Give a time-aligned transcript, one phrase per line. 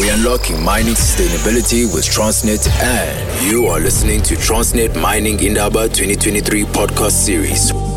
[0.00, 6.64] we're unlocking mining sustainability with Transnet, and you are listening to Transnet Mining Indaba 2023
[6.64, 7.89] podcast series.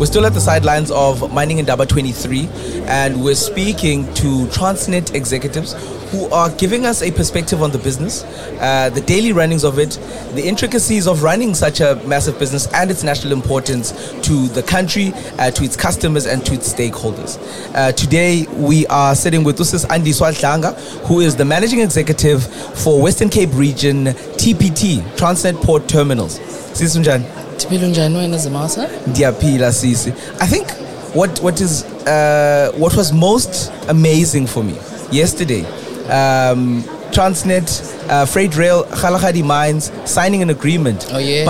[0.00, 2.48] We're still at the sidelines of Mining Indaba 23,
[2.86, 5.74] and we're speaking to Transnet executives
[6.10, 8.24] who are giving us a perspective on the business,
[8.62, 9.90] uh, the daily runnings of it,
[10.34, 13.90] the intricacies of running such a massive business, and its national importance
[14.22, 17.36] to the country, uh, to its customers, and to its stakeholders.
[17.74, 20.74] Uh, today, we are sitting with Usis Andiswa Dlanga,
[21.08, 22.42] who is the managing executive
[22.82, 26.38] for Western Cape Region TPT, Transnet Port Terminals.
[26.72, 27.49] Sisunjan.
[27.60, 28.88] Tiphila njani wena Zimasa?
[29.06, 30.12] Ndiyaphila sisi.
[30.40, 30.66] I think
[31.14, 34.74] what what is uh, what was most amazing for me
[35.12, 35.64] yesterday,
[36.10, 41.44] um, Transnet, uh, Freight Rail, Kgalagadi Mines signing an agreement, Oh, yes.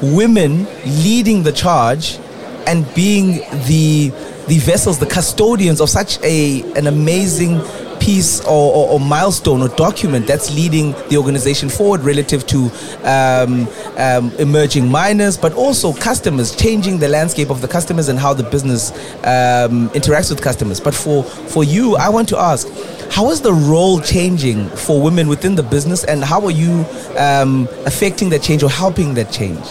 [0.00, 0.66] but women
[1.02, 2.18] leading the charge
[2.66, 4.12] and being the
[4.48, 7.60] the vessels, the custodians of such a an amazing
[8.00, 12.70] piece or, or, or milestone or document that's leading the organization forward relative to
[13.04, 18.34] um, um, emerging miners, but also customers, changing the landscape of the customers and how
[18.34, 18.90] the business
[19.24, 20.80] um, interacts with customers.
[20.80, 22.66] But for, for you, I want to ask,
[23.10, 26.84] how is the role changing for women within the business and how are you
[27.16, 29.64] um, affecting that change or helping that change?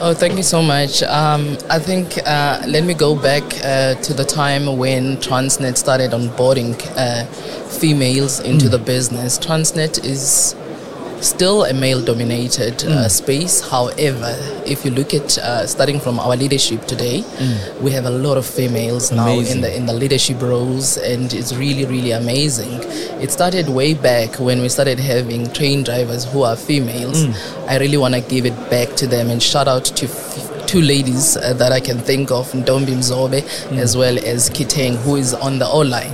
[0.00, 1.02] Oh, thank you so much.
[1.02, 6.12] Um, I think uh, let me go back uh, to the time when Transnet started
[6.12, 7.24] onboarding uh,
[7.66, 9.40] females into the business.
[9.40, 10.54] Transnet is
[11.20, 13.60] still a male dominated uh, space.
[13.60, 14.34] However,
[14.66, 17.24] if you look at uh, starting from our leadership today,
[17.80, 21.54] we have a lot of females now in the in the leadership roles, and it's
[21.54, 22.80] really really amazing.
[23.20, 27.24] It started way back when we started having train drivers who are females.
[27.68, 30.06] I really want to give it back to them and shout out to.
[30.06, 33.40] F- Two ladies uh, that I can think of, Ndombi Mzobe,
[33.78, 36.12] as well as Kiteng, who is on the Ore line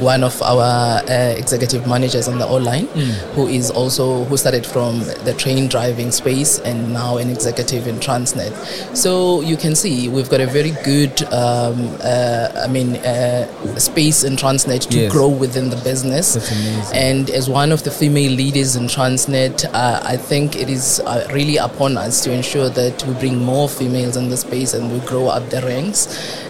[0.00, 2.86] one of our uh, executive managers on the Ore line,
[3.34, 7.96] who is also who started from the train driving space and now an executive in
[7.96, 8.52] Transnet.
[8.96, 13.46] So you can see we've got a very good, um, uh, I mean, uh,
[13.78, 15.12] space in Transnet to Yes.
[15.12, 16.34] grow within the business.
[16.34, 16.96] That's amazing.
[16.96, 21.26] And as one of the female leaders in Transnet, uh, I think it is uh,
[21.32, 25.00] really upon us to ensure that we bring more females in the space and we
[25.06, 26.08] grow up the ranks.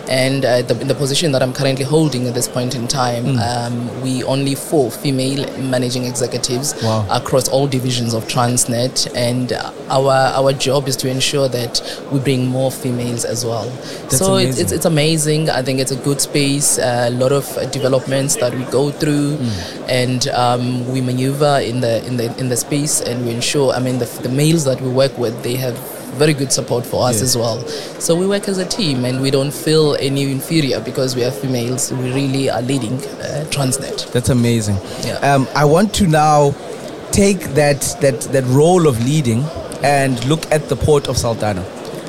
[0.09, 3.25] And uh, the, in the position that I'm currently holding at this point in time,
[3.25, 3.34] Mm.
[3.39, 7.06] Um, we only four female managing executives Wow.
[7.11, 9.53] across all divisions of Transnet, and
[9.89, 11.81] our our job is to ensure that
[12.12, 13.69] we bring more females as well.
[14.09, 14.65] That's so it's, amazing.
[14.65, 15.50] it's it's amazing.
[15.50, 16.78] I think it's a good space.
[16.78, 19.89] A lot of uh, developments that we go through, Mm.
[19.89, 23.72] and um, we maneuver in the in the in the space, and we ensure.
[23.72, 25.77] I mean, the, the males that we work with, they have
[26.15, 27.23] very good support for us Yes.
[27.23, 27.59] as well.
[28.01, 31.31] So we work as a team, and we don't feel any inferior because we are
[31.31, 31.93] females.
[31.93, 34.11] We really are leading uh, Transnet.
[34.13, 34.79] That's amazing.
[35.05, 35.19] Yeah.
[35.35, 36.55] Um, I want to now
[37.13, 39.45] take that that that role of leading
[39.83, 41.63] and look at the port of Saldanha.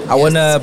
[0.09, 0.19] I Yes.
[0.23, 0.61] wanna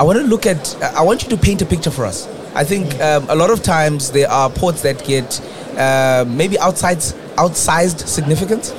[0.00, 2.26] I wanna look at I want you to paint a picture for us.
[2.54, 5.40] I think um, a lot of times there are ports that get
[5.78, 6.98] uh, maybe outside
[7.36, 8.72] outsized significance,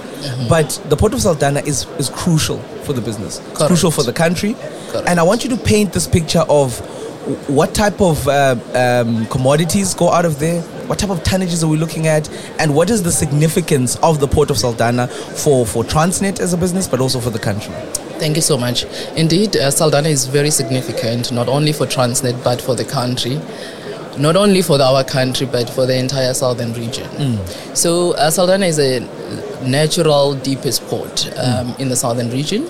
[0.47, 3.41] but the port of Saldanha is is crucial for the business.
[3.53, 4.56] Crucial for the country,
[4.91, 5.07] Correct.
[5.07, 6.80] and I want you to paint this picture of
[7.47, 10.62] what type of uh, um, commodities go out of there?
[10.88, 12.28] What type of tonnages are we looking at?
[12.59, 15.09] And what is the significance of the port of Saldanha
[15.44, 17.74] for, for Transnet as a business, but also for the country?
[18.19, 18.84] Thank you so much.
[19.16, 23.40] Indeed, uh, Saldanha is very significant, not only for Transnet, but for the country.
[24.19, 27.07] Not only for the, our country, but for the entire southern region.
[27.74, 29.00] So, uh, Saldanha is a
[29.63, 32.68] natural deepest port um, in the southern region.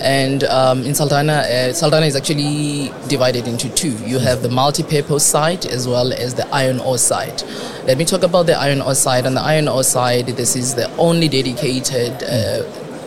[0.00, 3.92] And um, in Saldanha, uh, Saldanha is actually divided into two.
[4.04, 7.44] You have the multi-purpose site as well as the iron ore site.
[7.86, 9.26] Let me talk about the iron ore site.
[9.26, 12.64] On the iron ore side, this is the only dedicated uh,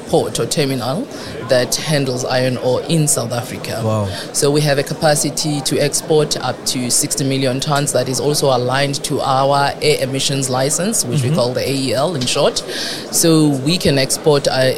[0.08, 1.02] port or terminal
[1.50, 3.82] that handles iron ore in South Africa.
[3.84, 4.06] Wow.
[4.34, 8.48] So we have a capacity to export up to 60 million tons that is also
[8.48, 12.60] aligned to our air emissions license, which we call the AEL in short.
[13.12, 14.72] So we can export uh,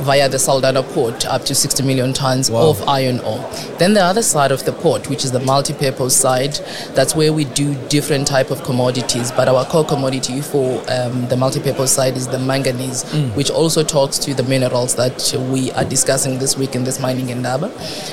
[0.00, 2.68] via the Saldanha port up to 60 million tons Wow.
[2.70, 3.44] of iron ore.
[3.78, 6.54] Then the other side of the port, which is the multi-purpose side,
[6.94, 9.32] that's where we do different type of commodities.
[9.32, 13.04] But our core commodity for um, the multi-purpose side is the manganese,
[13.34, 17.30] which also talks to the minerals that we are discussing this week in this Mining
[17.30, 17.70] Indaba.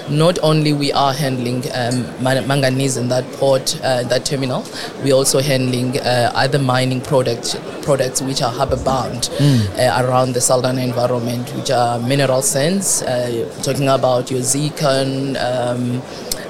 [0.09, 4.63] Not only we are handling um, man- manganese in that port, uh, that terminal,
[5.03, 10.39] we're also handling uh, other mining products products which are harbor bound uh, around the
[10.39, 16.01] Saldanha environment, which are mineral sands, uh, talking about your zircon, um,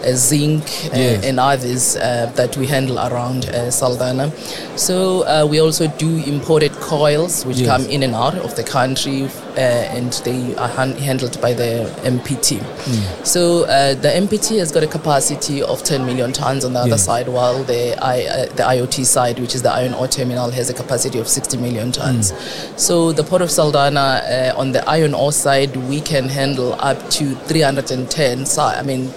[0.05, 1.25] uh, zinc, uh, Yes.
[1.25, 4.31] and others uh, that we handle around uh, Saldanha.
[4.77, 7.67] So uh, we also do imported coils which Yes.
[7.67, 11.89] come in and out of the country, uh, and they are han- handled by the
[12.03, 12.59] MPT.
[12.59, 13.23] Hmm.
[13.23, 16.97] So uh, the MPT has got a capacity of 10 million tons on the other
[16.97, 20.69] side, while the I, uh, the IoT side, which is the iron ore terminal, has
[20.69, 22.31] a capacity of 60 million tons.
[22.31, 22.77] Hmm.
[22.77, 26.97] So the port of Saldanha, uh, on the iron ore side, we can handle up
[27.11, 28.45] to 310.
[28.45, 29.11] si- I mean.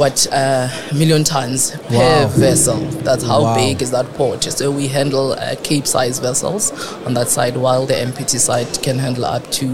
[0.00, 2.78] What uh, million tons per vessel.
[3.04, 3.54] That's how Wow.
[3.54, 4.42] big is that port.
[4.44, 6.72] So we handle uh, Cape-size vessels
[7.06, 9.66] on that side, while the MPT side can handle up to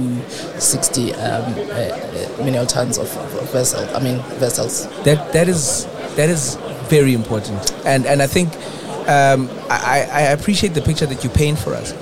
[0.59, 3.83] 60 um, uh, uh, million tons of, of, of vessel.
[3.97, 4.89] I mean vessels.
[5.05, 5.87] that that is
[6.17, 6.57] that is
[6.89, 8.49] very important and and i think
[9.09, 11.93] um, I, I appreciate the picture that you paint for us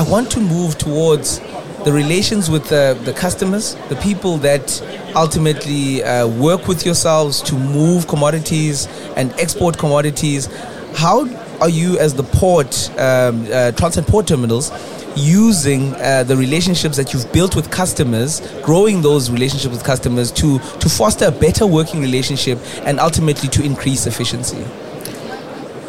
[0.00, 1.40] i want to move towards
[1.84, 4.82] the relations with the, the customers the people that
[5.14, 8.86] ultimately uh, work with yourselves to move commodities
[9.16, 10.46] and export commodities
[10.94, 11.26] how
[11.60, 14.70] are you as the port um, uh, Transnet port terminals
[15.16, 20.58] using uh, the relationships that you've built with customers, growing those relationships with customers to,
[20.58, 24.64] to foster a better working relationship and ultimately to increase efficiency?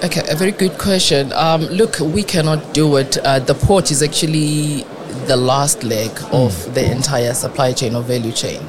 [0.04, 1.32] Okay, a very good question.
[1.34, 3.18] Um, look, we cannot do it.
[3.18, 4.86] Uh, the port is actually
[5.28, 8.62] the last leg of the entire supply chain or value chain.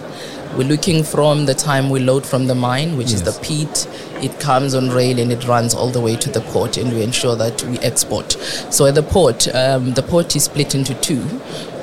[0.56, 3.86] We're looking from the time we load from the mine, which is the peat,
[4.22, 7.02] it comes on rail and it runs all the way to the port, and we
[7.02, 8.32] ensure that we export.
[8.70, 11.22] So at the port, um, the port is split into two.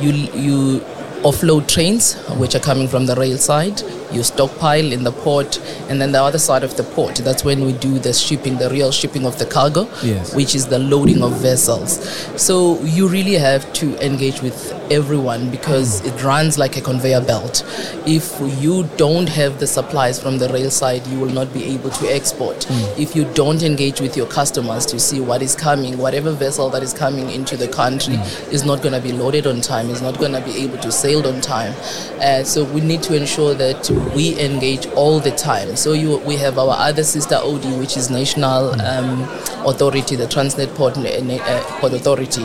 [0.01, 0.79] You you
[1.21, 3.81] offload trains, which are coming from the rail side.
[4.13, 7.15] You stockpile in the port, and then the other side of the port.
[7.15, 10.33] That's when we do the shipping, the real shipping of the cargo, Yes.
[10.35, 11.99] which is the loading of vessels.
[12.37, 17.63] So you really have to engage with everyone because it runs like a conveyor belt.
[18.05, 21.89] If you don't have the supplies from the rail side, you will not be able
[21.91, 22.67] to export.
[22.97, 26.83] If you don't engage with your customers to see what is coming, whatever vessel that
[26.83, 28.15] is coming into the country
[28.51, 30.91] is not going to be loaded on time, is not going to be able to
[30.91, 31.73] sail on time.
[32.21, 35.75] Uh, so we need to ensure that we engage all the time.
[35.75, 39.23] So you, we have our other sister OD, which is National um,
[39.65, 42.43] Authority, the Transnet Port, uh, uh, Port Authority,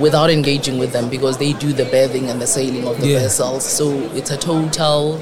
[0.00, 3.18] without engaging with them because they do the berthing and the sailing of the Yeah.
[3.20, 3.64] vessels.
[3.64, 5.18] So it's a total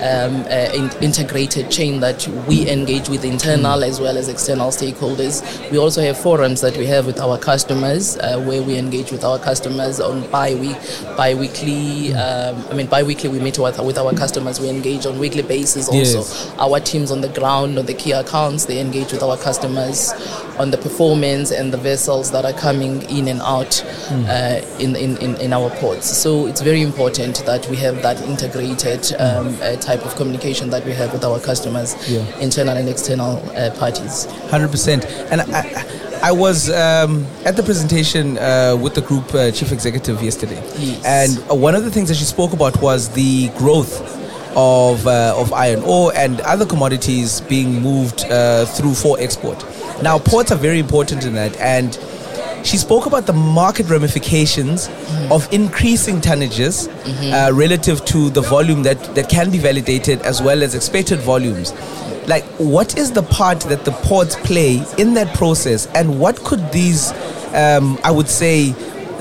[0.00, 5.42] um, uh, in- integrated chain that we engage with internal as well as external stakeholders.
[5.70, 9.24] We also have forums that we have with our customers uh, where we engage with
[9.24, 10.76] our customers on bi-week,
[11.16, 12.14] bi-weekly.
[12.14, 14.60] Um, I mean, bi-weekly we meet with, with our customers.
[14.60, 16.18] We engage on weekly basis also.
[16.18, 16.54] Yes.
[16.58, 20.12] Our teams on the ground, on the key accounts, they engage with our customers
[20.58, 25.16] on the performance and the vessels that are coming in and out uh, in, in,
[25.18, 26.06] in, in our ports.
[26.06, 30.84] So it's very important that we have that integrated um, uh, type of communication that
[30.84, 32.24] we have with our customers, Yeah.
[32.40, 34.26] internal and external uh, parties.
[34.50, 35.06] Hundred percent.
[35.30, 35.84] And I,
[36.30, 41.04] I, was um, at the presentation uh, with the group uh, chief executive yesterday, Yes.
[41.06, 43.94] and one of the things that she spoke about was the growth
[44.56, 49.58] of uh, of iron ore and other commodities being moved uh, through for export.
[50.02, 51.96] Now, ports are very important in that, and
[52.66, 54.88] she spoke about the market ramifications
[55.30, 56.88] of increasing tonnages
[57.32, 61.72] uh, relative to the volume that, that can be validated as well as expected volumes.
[62.26, 66.72] Like, what is the part that the ports play in that process, and what could
[66.72, 67.12] these,
[67.54, 68.74] um, I would say,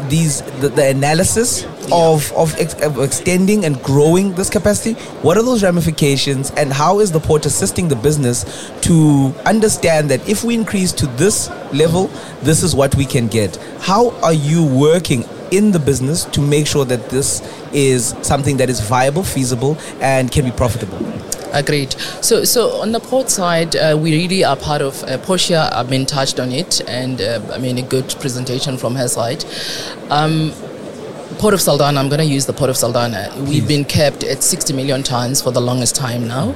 [0.09, 4.93] these the, the analysis of of, ex, of extending and growing this capacity?
[5.21, 10.27] What are those ramifications, and how is the port assisting the business to understand that
[10.27, 12.07] if we increase to this level,
[12.41, 13.55] this is what we can get?
[13.79, 15.25] How are you working?
[15.51, 17.39] In the business to make sure that this
[17.71, 20.97] is something that is viable, feasible, and can be profitable.
[21.53, 21.93] Agreed.
[22.21, 25.01] So, so on the port side, uh, we really are part of.
[25.03, 28.95] Uh, Portia, I mean, touched on it, and uh, I mean, a good presentation from
[28.95, 29.45] her side.
[30.09, 30.51] Um,
[31.37, 33.35] Port of Saldanha, I'm going to use the Port of Saldanha.
[33.47, 36.55] We've been kept at 60 million tons for the longest time now.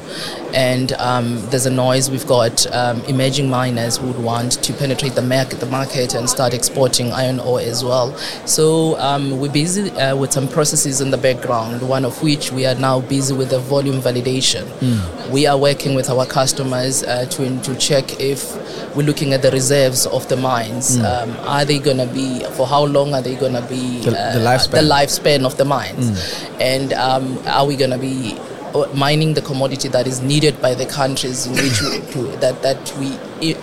[0.53, 2.09] And um, there's a noise.
[2.09, 6.27] We've got um, emerging miners who would want to penetrate the market, the market and
[6.29, 8.15] start exporting iron ore as well.
[8.47, 12.65] So um, we're busy uh, with some processes in the background, one of which we
[12.65, 14.65] are now busy with the volume validation.
[15.31, 18.55] We are working with our customers uh, to, to check if
[18.95, 20.97] we're looking at the reserves of the mines.
[20.99, 23.99] Um, are they going to be, for how long are they going to be?
[23.99, 24.81] The- the uh, lifespan.
[24.81, 26.45] the lifespan of the mines.
[26.59, 28.37] And um, are we going to be
[28.93, 32.93] mining the commodity that is needed by the countries in which we, to, that, that
[32.99, 33.17] we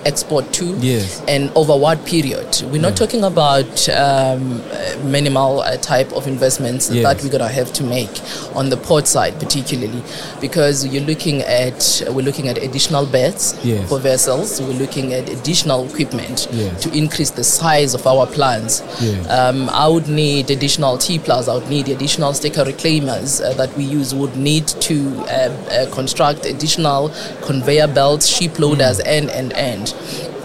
[0.05, 1.23] export to, Yes.
[1.29, 2.63] and over what period.
[2.73, 4.63] We're not talking about um,
[5.11, 7.05] minimal uh, type of investments Yes.
[7.05, 8.11] that we're gonna have to make
[8.55, 10.03] on the port side, particularly
[10.41, 13.87] because you're looking at we're looking at additional beds Yes.
[13.89, 14.61] for vessels.
[14.63, 16.49] We're looking at additional equipment
[16.81, 18.81] to increase the size of our plants.
[19.29, 21.49] Um, I would need additional tipplers.
[21.49, 24.15] I would need additional stacker reclaimers uh, that we use.
[24.15, 27.11] Would need to uh, uh, construct additional
[27.43, 29.95] conveyor belts, ship loaders, and and and.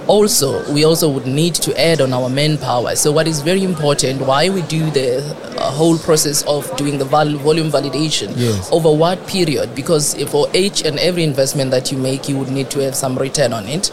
[0.08, 2.96] Also, we also would need to add on our manpower.
[2.96, 5.20] So, what is very important, why we do the
[5.58, 8.68] uh, whole process of doing the volume validation Yes.
[8.72, 9.74] over what period?
[9.76, 13.16] Because for each and every investment that you make, you would need to have some
[13.18, 13.92] return on it.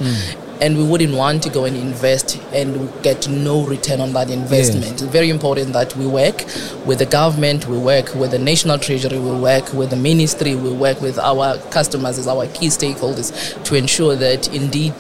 [0.61, 4.93] And we wouldn't want to go and invest and get no return on that investment.
[4.93, 6.45] It's very important that we work
[6.85, 10.73] with the government, we work with the National Treasury, we work with the ministry, we
[10.73, 13.31] work with our customers as our key stakeholders
[13.65, 14.95] to ensure that indeed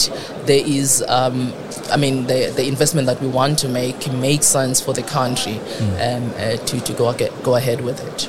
[0.46, 1.52] there is, um,
[1.90, 5.58] I mean, the, the investment that we want to make makes sense for the country
[6.00, 7.12] um, uh, to, to go,
[7.42, 8.28] go ahead with it.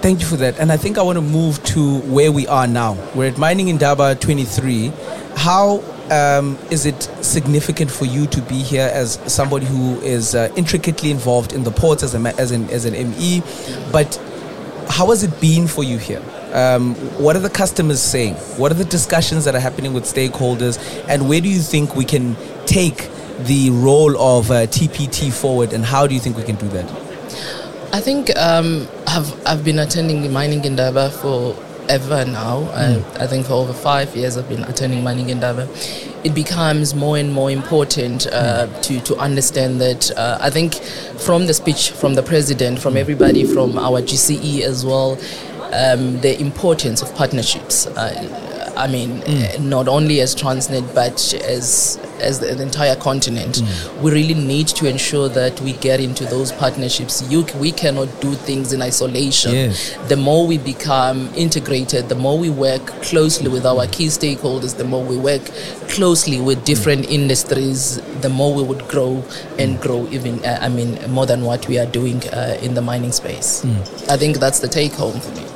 [0.00, 0.58] Thank you for that.
[0.58, 2.96] And I think I want to move to where we are now.
[3.14, 4.92] We're at Mining Indaba 23.
[5.36, 10.52] How um, is it significant for you to be here as somebody who is uh,
[10.56, 13.42] intricately involved in the ports as, a, as, an, as an ME?
[13.92, 14.16] But
[14.88, 16.22] how has it been for you here?
[16.52, 18.34] Um, what are the customers saying?
[18.58, 20.78] What are the discussions that are happening with stakeholders?
[21.08, 22.36] And where do you think we can
[22.66, 23.08] take
[23.40, 25.72] the role of uh, TPT forward?
[25.72, 26.90] And how do you think we can do that?
[27.92, 31.56] I think um, I've, I've been attending Mining in Indaba for
[31.90, 32.62] ever now.
[32.72, 35.68] I, I think for over five years I've been attending Mining Indaba.
[36.22, 41.46] It becomes more and more important uh, to, to understand that uh, I think from
[41.46, 45.18] the speech from the president, from everybody, from our GCE as well,
[45.72, 47.86] um, the importance of partnerships.
[47.88, 53.62] Uh, I mean, uh, not only as Transnet, but as as the, the entire continent,
[54.02, 57.22] we really need to ensure that we get into those partnerships.
[57.30, 59.52] You, we cannot do things in isolation.
[59.52, 59.96] Yes.
[60.08, 64.84] The more we become integrated, the more we work closely with our key stakeholders, the
[64.84, 65.42] more we work
[65.88, 69.24] closely with different industries, the more we would grow
[69.58, 72.82] and grow even, uh, I mean, more than what we are doing uh, in the
[72.82, 73.64] mining space.
[74.08, 75.46] I think that's the take home for me.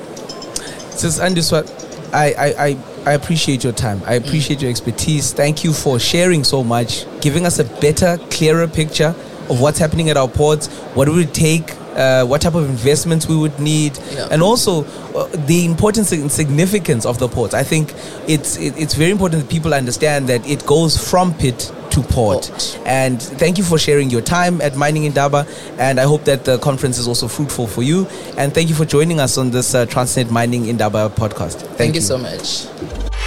[0.90, 1.66] Sis Andiswa,
[2.12, 4.00] I, I, I, I appreciate your time.
[4.06, 5.32] I appreciate your expertise.
[5.32, 9.14] Thank you for sharing so much, giving us a better, clearer picture
[9.50, 13.28] of what's happening at our ports, what it would take, uh, what type of investments
[13.28, 14.28] we would need, Yeah.
[14.30, 14.84] and also
[15.14, 17.52] uh, the importance and significance of the ports.
[17.52, 17.92] I think
[18.26, 22.50] it's it, it's very important that people understand that it goes from pit to port.
[22.50, 22.80] Port.
[22.84, 25.46] And thank you for sharing your time at Mining Indaba.
[25.78, 28.06] And I hope that the conference is also fruitful for you.
[28.36, 31.60] And thank you for joining us on this uh, Transnet Mining Indaba podcast.
[31.60, 32.66] Thank, Thank, you so much.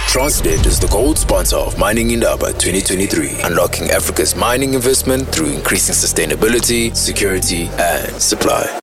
[0.08, 5.94] Transnet is the gold sponsor of Mining Indaba 2023, unlocking Africa's mining investment through increasing
[5.94, 8.80] sustainability, security, and supply.